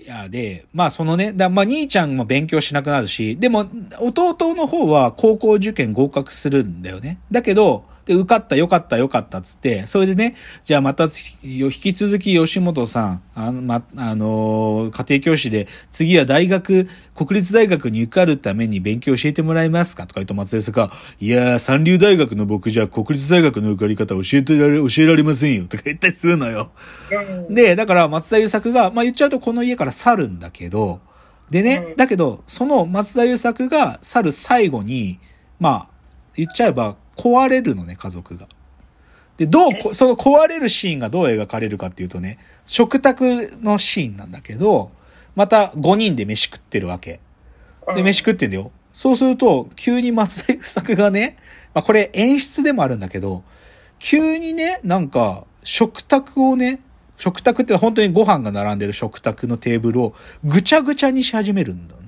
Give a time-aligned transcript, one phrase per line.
[0.00, 3.66] いや、で、まあそのね、だまあ兄ちゃんも勉強しなくなるし、でも
[4.00, 7.18] 弟の方は高校受験合格するんだよね。
[7.32, 10.34] だけど、で、受かった、よかった、よかったっつって、それでね、
[10.64, 11.04] じゃあまた、
[11.42, 20.06] 引き続き吉本さん、あの、ま、あの家庭教師で、次は大学、国立大学に受かるために勉強教えてもらえますか？
[20.06, 20.90] とか言うと松田さんが、
[21.20, 26.70] いやー、三流大学の僕じゃ国立大学の受かり方教えてられ、教えられませんよ、とか言ったりするのよ。
[27.50, 31.00] で、だから松田優作が、まあ、言っちゃうとこの家から去るんだけど、
[31.50, 35.20] でね、だけど、その松田優作が去る最後に、
[35.60, 35.98] まあ、
[36.36, 38.48] 言っちゃえば、壊れるのね、家族が。
[39.36, 44.92] で、どう、その壊れるシーンがどう描かれるかっていうとね、食卓のシーンなんだけど、
[45.36, 47.20] また5人で飯食ってるわけ。
[47.94, 48.72] で、飯食ってんだよ。
[48.92, 51.36] そうすると、急に松田優作がね、
[51.72, 53.44] まあ、これ演出でもあるんだけど、
[54.00, 56.80] 急にね、なんか、食卓をね、
[57.16, 62.07] 食卓って本当にご飯が並んでる食卓のテーブルをぐちゃぐちゃにし始めるんだよね。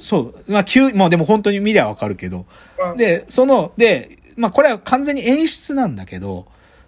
[0.00, 0.34] そう。
[0.48, 2.46] まあ、急、まあでも本当に見りゃわかるけど。
[2.78, 6.46] うん、で、その、で、まあこれは完全に演出なんだけど、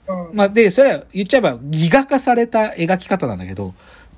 [0.09, 3.75] うん、まあで、それは言っちゃえばギガ化された描き方なんだけど、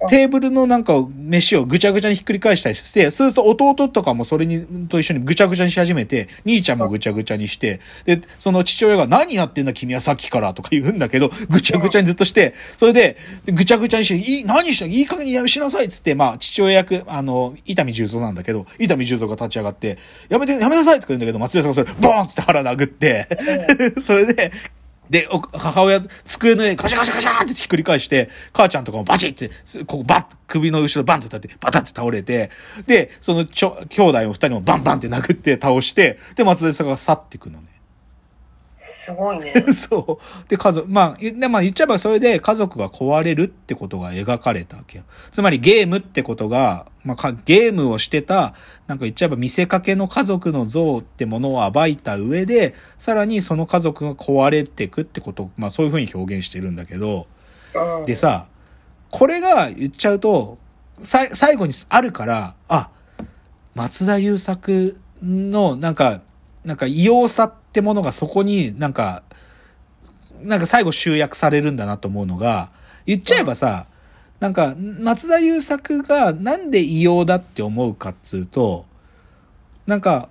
[0.08, 14.86] テーブルのなんか飯をぐちゃぐちゃにひっくり返したりして、そうすると弟とかもそれに、と一緒にぐちゃぐちゃにし始めて、兄ちゃんもぐちゃぐちゃにして、で、その父親が何やってんだ君はさっきからとか言うんだけど、ぐちゃぐちゃにずっとして、それで、ぐちゃぐちゃにして、いい、何した？
[14.86, 23.28] いい加減にやめしなさいっつって、まあ、父親役、あの、伊丹十三なんだけど、伊丹十三が立ち上がって、やめて、やめなさいとか言うんだけど、松江さんがそれ、ボーンっつって腹殴って、
[24.00, 24.52] それで、
[25.10, 29.50] で、母親、机の上カシャカシャカシャってひっくり返して、母ちゃんとかもバチって、
[29.86, 32.50] ここバッ、首の後ろバンって立って、バタって倒れて、
[32.86, 37.69] で、そのちょ、兄弟の二人もバンバンって殴って倒して、で、松田さんが去っていくのね。
[38.82, 39.52] すごいね。
[39.74, 40.48] そう。
[40.48, 45.04] で、家族、まあ、で、まあ言っちゃえばそれで家族が壊れるってことが描かれたわけよ。
[45.32, 48.54] つまりゲームってことが、まあ、ゲームをしてた、
[48.86, 57.26] なんか言っちゃえば見せかけの家族の像ってものを暴いた上で、さらにその家族が壊れてくってこと、まあそういうふうに表現してるんだけど、
[58.06, 58.46] でさ、
[59.10, 60.56] これが言っちゃうと、
[61.02, 62.88] さ、最後にあるから、あ、
[63.74, 66.22] 松田優作のなんか、
[66.64, 69.22] なんか異様さってものがそこになんか、
[70.42, 72.70] なんか最後集約されるんだなと思うのが、
[73.06, 73.86] 言っちゃえばさ、
[74.40, 78.86] なんか、松田優作がなんで異様だって思うかっつうと、
[79.86, 80.28] なんか、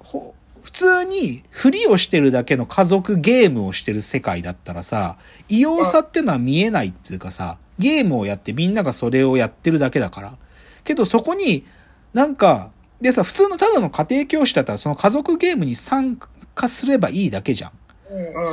[0.64, 5.18] 普通にふりをしてるだけの家族ゲームをしてる世界だったらさ、
[5.48, 10.38] 異様さってのは見えないっていうかさ、ゲームをやってみんながそれをやってるだけだから。
[10.84, 11.66] けどそこに
[12.14, 16.20] なんか、でさ、普通のただの家庭教師だったらその家族ゲームに参
[16.56, 17.72] 加すればいいだけじゃん。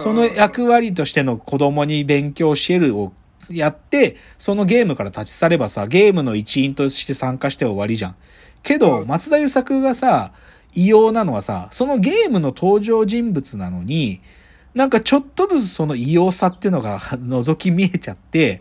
[0.02, 3.12] その役割としての子供に勉強し得るを
[3.50, 8.16] やって、そのゲームから立ち去ればさ、ゲームの一員として参加して終わりじゃん。
[8.62, 10.32] けど、松田優作がさ、
[10.74, 14.20] 異様なのはさ、そのゲームの登場人物なのに、
[14.74, 18.60] なんかちょっとずつその異様さっていうのが 覗き見えちゃって、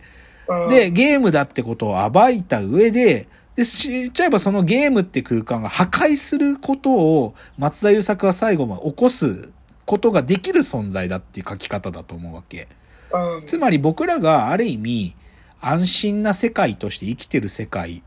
[0.70, 9.50] で、ゲームだってことを暴いた上で、で、知っちゃえばそのゲームって空間が破壊することを松田優作は最後まで起こす
[9.86, 12.68] ことができる存在だっていう書き方だと思うわけ。
[13.12, 15.16] うん、つまり僕らがある意味
[15.60, 18.02] 安心な世界として生きてる世界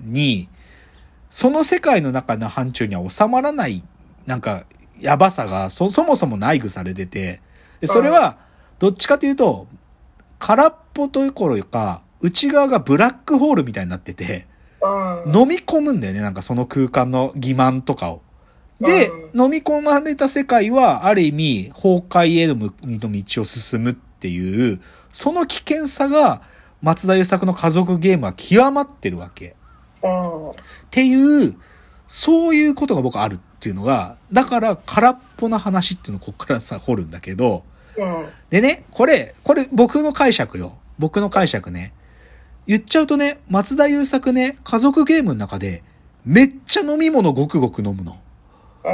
[0.00, 0.48] に、
[1.30, 3.82] その世界の中の範疇には収まらない
[4.26, 4.66] なんか
[5.00, 7.40] やばさがそもそも内具されてて、
[7.80, 8.36] でそれは
[8.78, 9.66] どっちかというと
[10.38, 14.46] 空っぽという頃か内側がブラックホールみたいになってて、
[15.26, 18.22] 飲み込むんだよね、なんかその空間の欺瞞とかを。
[18.80, 24.80] で、飲み込まれた世界は、ある意味、崩壊への道を進むっていう、
[25.12, 26.42] その危険さが、
[26.80, 29.54] 松田優作の家族ゲームは極まってるわけ。
[30.00, 30.54] っ
[30.90, 31.54] ていう、
[32.08, 37.64] そういうことが僕あるっていうのが、だから空っぽな話っていうのをこっからさ、掘るんだけど、
[38.50, 40.78] でね、これ、これ僕の解釈よ。
[40.98, 41.92] 僕の解釈ね。
[42.66, 45.82] 言っちゃうとね、松田優作ね、家族ゲームの中で、
[46.24, 48.16] めっちゃ飲み物ごくごく飲むの。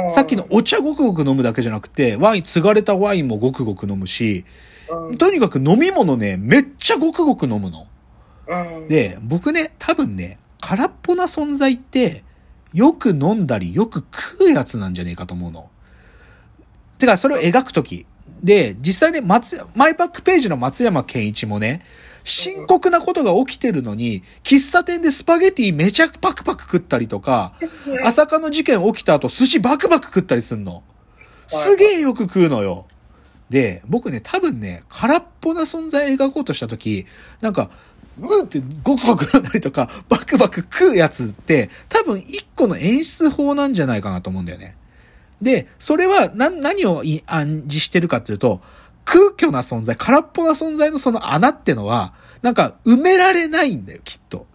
[0.09, 4.45] さっきのお茶ごくごく飲むだけじゃなくて、ワイン、継がれたワインもごくごく飲むし、
[5.17, 7.87] とにかく飲み物ね、めっちゃごくごく飲むの。
[8.87, 12.23] で、僕ね、多分ね、空っぽな存在って、
[12.73, 15.69] よく飲んだり、よく食うやつなんじゃねえかと思うの。
[16.97, 18.05] てか、それを描くとき。
[18.43, 21.81] で、実際ね、松、マイバックページの松山健一もね、
[22.23, 27.53] 深刻なことが起きてるのに、喫茶店でスパゲティめちゃパクパク食ったりとか、
[28.03, 30.83] 朝霞の事件起きた後寿司バクバク食ったりすんの。
[31.47, 32.85] すげえよく食うのよ。
[33.49, 37.07] で、僕ね、多分ね、空っぽな存在描こうとした時、
[37.41, 37.71] なんか、
[38.19, 44.75] うんってゴクゴクなったりとか、バクバク食うやつって、多分一個の演出法なんじゃないかなと思うんだよね。
[45.41, 48.61] で、それは何、何をい暗示してるかっていうと、
[49.09, 52.13] 空虚な存在、空っぽな存在のその穴ってのは、
[52.43, 54.45] なんか埋められないんだよ、きっと。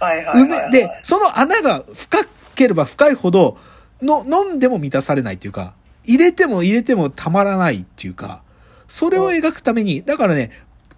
[0.00, 0.70] はいはい埋はい、はい。
[0.72, 2.18] め、で、その穴が深
[2.56, 3.56] ければ深いほど、
[4.02, 8.42] の、飲んでも満たされないっていうか、入れても入れてもたまらないっていうか、
[8.88, 10.50] それを描くために、だからね、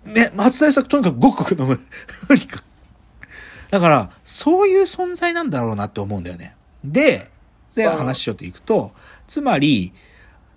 [0.04, 1.76] ね、松田優作とにかくごくごく飲む。
[2.28, 2.64] とにかく
[3.70, 6.56] だから、そういう存在なんだろうなって思うんだよね。
[6.82, 7.30] で、
[7.74, 8.92] で、うん話しようといくと、
[9.26, 9.92] つまり、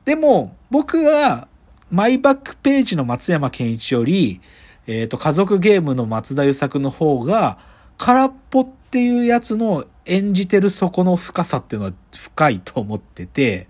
[0.06, 1.48] でも、僕は、
[1.92, 4.42] マイバックページの松山健一より、
[4.88, 7.58] えっ、と、家族ゲームの松田優作の方が、
[7.98, 13.68] 空っぽっていうやつの演じてるそこの深さっていうのは深いと思ってて、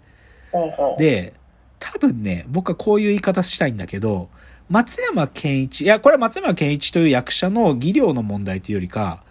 [0.97, 1.33] で、
[1.79, 4.29] 多分ね、僕はこういう言い方したいんだけど、
[4.69, 9.23] 松山健一、いや、これは松山健一という役者の技量の問題というよりか、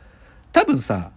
[0.53, 1.11] 多分さ、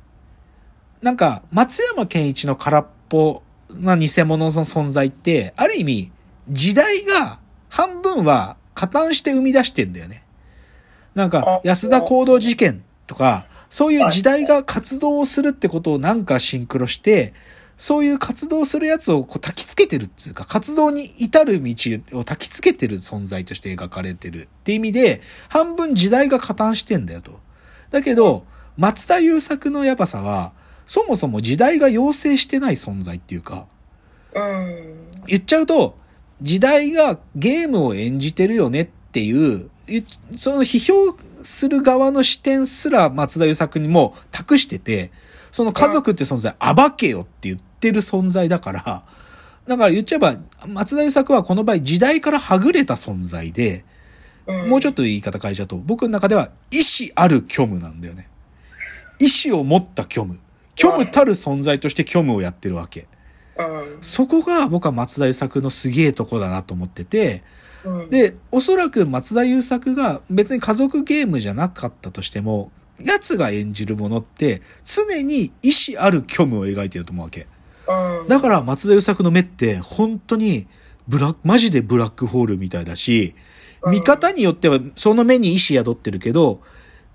[1.01, 6.11] なんか、松山健一の空っぽな偽物の存在って、ある意味、
[6.49, 10.23] 時代が半分は加担して生み出してんだよね。
[11.15, 17.33] なんかあ、安田行動事件とか、そういう時代が活動をするってことをなんかシンクロして、
[17.77, 27.39] そういう活動するやつをこう焚きつけてるっていうか、活動に至る道を焚きつけてる存在として描かれてるって意味で、半分時代が加担してんだよと。
[27.91, 28.45] だけど、
[28.77, 30.53] 松田優作のやばさは、
[30.87, 33.67] そもそも時代が要請してない存在っていうか、
[34.33, 35.09] うん。
[35.27, 35.97] 言っちゃうと、
[36.41, 40.03] 時代がゲームを演じてるよねっていう、ゆ
[40.35, 45.11] その批評する側の視点すら松田優作にも託してて、
[45.51, 49.05] その家族って存在、暴けよって言ってる存在だから、
[49.67, 50.37] だから言っちゃえば、
[50.67, 53.83] 松田優作はこの場合時代からはぐれた存在で、
[54.45, 58.29] うん、もうちょっと言い方変えちゃうと、僕の中では意志ある虚無なんだよね。
[59.19, 60.39] 意志を持った虚無。
[60.79, 63.07] 虚無たる存在として虚無をやってるわけ。
[63.57, 63.97] うん。
[64.01, 67.43] そこが僕は松田優作のすげえとこだなと思ってて、
[67.83, 77.47] うん、で、おそらく松田優作が別に家族ゲームじゃなかったとしても、奴が演じるものって常に意志ある虚無を描いてると思うわけ。
[77.87, 80.67] うん、だから松田優作の目って本当に
[81.07, 86.61] ブラック、マジでブラックホールみたいだし、うん見方によってはその目に意志宿ってるけど、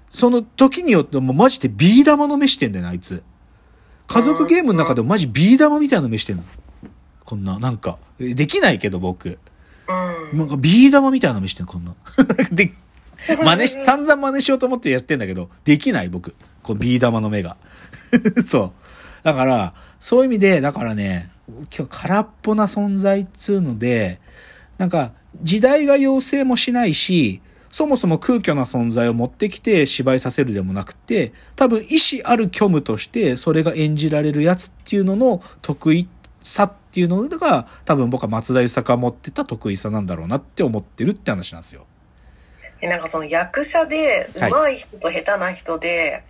[0.08, 3.24] その時によってもマジでビー玉の目してんだよね、あいつ。
[4.12, 6.44] 家族ゲームの中でもマジビー玉みたいな目してんの。
[7.24, 7.98] こんな、なんか。
[8.18, 9.38] できないけど僕。
[9.88, 10.38] うん。
[10.38, 11.94] なんかビー玉みたいな目してんの、こんな。
[12.52, 12.74] で、
[13.42, 16.34] 真似し、散々真似しようと思ってやってんだけど、できない僕。
[16.62, 17.56] このビー玉の目が。
[18.46, 18.74] そ
[19.22, 19.24] う。
[19.24, 21.30] だから、そういう意味で、だからね、
[21.74, 24.20] 今日空っぽな存在っつうので、
[24.76, 25.12] なんか、
[25.42, 27.40] 時代が要請もしないし、
[27.72, 36.06] そもそも空虚な存在を持ってきて芝居させるでもなくて、多分意志ある虚無としてそれが演じられるやつっていうのの得意
[36.42, 41.86] さっていうのが多分僕は松田優作が持ってた得意さなんだろうなって思ってるって話なんですよ。
[42.82, 46.24] えなんかその役者ではい上手い人と下手な人で、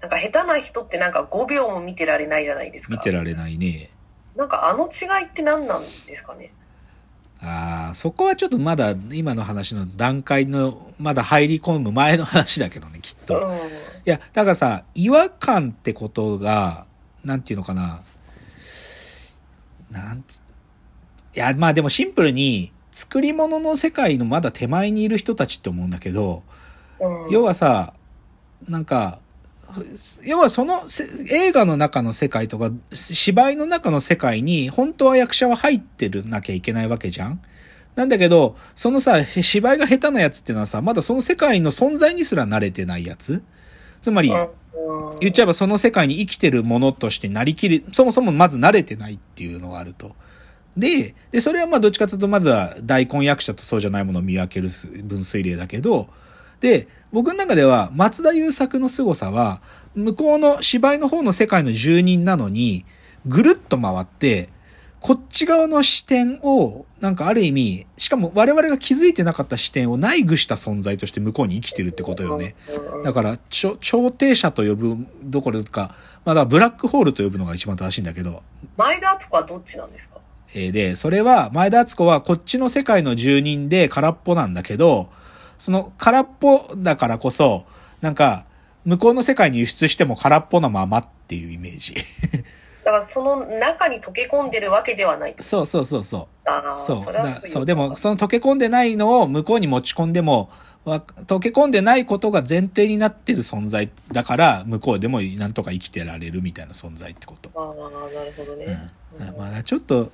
[0.00, 2.94] なんか下手な人ってなんか5秒も見てられないじゃないですか。
[2.94, 3.90] 見てられないね。
[4.34, 6.52] なんかあの違いって何なんですかね？
[7.42, 13.48] ああ、そこはちょっとまだ今の話の段階のまだ入り込む前の話だけどね、きっと。
[13.48, 13.54] うん。
[13.54, 13.58] い
[14.04, 16.86] や、だからさ、違和感ってことが、
[17.24, 18.02] なんていうのかな。
[19.90, 20.38] なんつ、
[21.34, 26.42] いや、まあでもシンプルに、作り物の世界のまだ手前にいる人たちって思うんだけど、
[26.98, 27.92] うん、要はさ、
[28.66, 29.20] なんか、
[30.24, 37.40] 要はそのせ映画の中の世界とか芝居の中の世界に本当は役者は入ってるなきゃいけないわけじゃん。
[37.94, 43.42] なんだけど、そのさ、芝居が下手なやつっていうのはさ、まだその世界の存在にすら慣れてないやつ
[44.02, 44.48] つまり、うん
[45.20, 50.14] 言っちゃえばその世界に生きてるものとしてなりきる、そもそもまず慣れてないっていうのがあると。
[50.76, 54.68] で、で、それはまあどっちかというとまずは大根役者とそうじゃないものを見分ける
[55.02, 56.08] 分水嶺だけど、
[56.60, 59.60] で、僕の中では松田優作の凄さは、
[59.94, 62.84] 向こうの芝居の方の世界の住人なのに、
[63.26, 64.50] ぐるっと回って、
[65.00, 72.56] こっち側の視点を、なんかある意味、しかも我々が気づいてなかった視点を内具した存在として向こうに生きてるってことよね。
[72.96, 75.94] うんだから、ちょ調停者と呼ぶどころか、
[76.24, 78.42] まあだブラックホールと呼ぶのが一番正しいんだけど、
[78.76, 80.18] 前田敦子はどっちなんですか？
[80.54, 85.10] えーで、それは、前田敦子はこっちの世界の住人で空っぽなんだけど、
[85.58, 87.66] その空っぽだからこそ、
[88.00, 88.44] なんか、
[88.84, 91.94] 向こうの世界に輸出しても空っぽのままっていうイメージ。
[92.84, 95.34] だからその中に溶け込んでるわけではない。
[95.38, 96.48] そうそうそうそう。
[96.48, 97.02] ああ、そう。
[97.02, 100.50] それはだそう、でも、その溶け込んでないのを向こうに持ち込んでも、
[100.84, 107.50] わ溶け込んでないことが前提になってる存在だから、向こうでもなんとか生きてられるみたいな存在ってこと。
[107.56, 108.66] ああ、なるほどね。
[109.18, 110.12] うんまあ、ちょっと、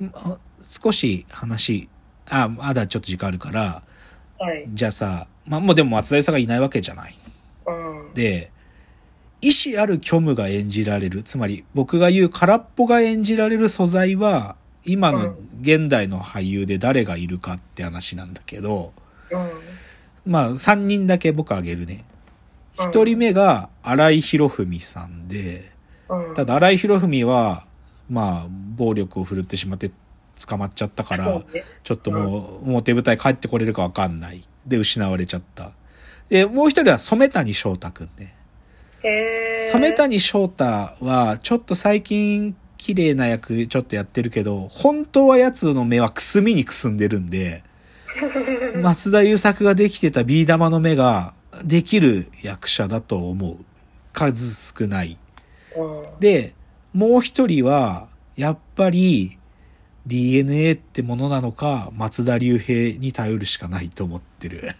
[0.00, 1.88] ま少し話、
[2.28, 3.82] あ、まだちょっと時間あるから、
[4.40, 4.64] はい。
[4.72, 7.14] じゃあさ、まあもうでも松田優作がいないわけじゃない。
[7.66, 8.14] うん。
[8.14, 8.50] で、
[9.42, 11.22] 意志ある虚無が演じられる。
[11.22, 14.56] つまり、僕が言う空っぽが演じられる素材は、
[14.86, 18.94] 今の現代の俳優で誰がいるかって話なんだけど、
[19.30, 19.50] うん。
[20.32, 22.04] まあ、3人だけ僕あげるね。
[22.04, 22.10] うん
[22.80, 25.70] 1人目が荒井博文さんで、
[26.08, 26.34] うん。
[26.34, 27.66] ただ荒井博文は、
[28.08, 29.90] まあ、暴力を振るってしまって
[30.46, 31.42] 捕まっちゃったから、
[31.84, 34.44] ちょっともう表舞台帰ってこれるかわかんない。
[34.66, 35.72] で、失われちゃった。
[36.28, 38.34] で、もう一人は染谷翔太くんね。
[39.72, 47.62] 染谷翔太は、ちょっと最近、綺麗な役ちょっとやってるけど、本当はやつの目はくすみにくすんでるんで、
[48.80, 53.58] 松田優作ができてたビー玉の目ができる役者だと思う。
[54.14, 55.18] 数少ない。
[55.76, 55.82] う
[56.16, 56.20] ん。
[56.20, 56.54] で、
[56.94, 59.36] もう一人は、やっぱり
[60.06, 64.74] DNA ってものなのか、松田龍平に頼るしかないと思ってる。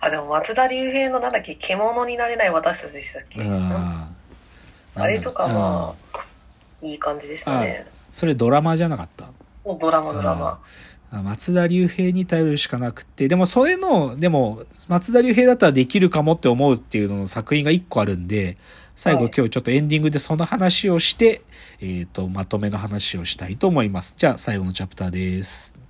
[0.00, 3.40] あ、でも松田龍平のなんだっけ、獣になれない私たちでしたっけ？
[3.42, 3.72] うん
[4.94, 6.18] あれとかうんまあ、
[6.82, 7.86] いい感じでしたね。
[8.12, 9.30] それドラマじゃなかった？
[9.52, 10.60] そう、ドラマドラマ。
[11.10, 18.56] あ松田龍平に頼るしかなくて、でもそれの、でも、松田龍平だったらできるかもって思うっていうのの作品が一個あるんで、
[18.96, 21.42] 最後はい今日ちょっとエンディングでその話をして、
[21.80, 24.14] えっ、と、まとめの話をしたいと思います。
[24.16, 25.81] じゃあ最後のチャプターです。